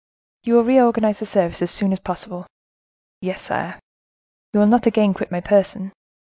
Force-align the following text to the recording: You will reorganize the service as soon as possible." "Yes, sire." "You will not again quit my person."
You 0.45 0.55
will 0.55 0.63
reorganize 0.63 1.19
the 1.19 1.27
service 1.27 1.61
as 1.61 1.69
soon 1.69 1.93
as 1.93 1.99
possible." 1.99 2.47
"Yes, 3.21 3.43
sire." 3.43 3.79
"You 4.51 4.61
will 4.61 4.65
not 4.65 4.87
again 4.87 5.13
quit 5.13 5.29
my 5.31 5.41
person." 5.41 5.91